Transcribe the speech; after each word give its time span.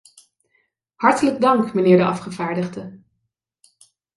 Hartelijk 0.95 1.41
dank, 1.41 1.73
mijnheer 1.73 1.97
de 1.97 2.05
afgevaardigde. 2.05 2.99